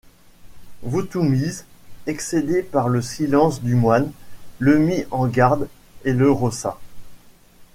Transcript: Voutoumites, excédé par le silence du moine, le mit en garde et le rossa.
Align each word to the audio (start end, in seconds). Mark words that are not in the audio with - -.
Voutoumites, 0.81 1.63
excédé 2.07 2.63
par 2.63 2.89
le 2.89 3.03
silence 3.03 3.61
du 3.61 3.75
moine, 3.75 4.11
le 4.57 4.79
mit 4.79 5.05
en 5.11 5.27
garde 5.27 5.67
et 6.05 6.13
le 6.13 6.31
rossa. 6.31 6.79